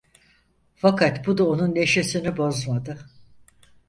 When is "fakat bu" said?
0.75-1.37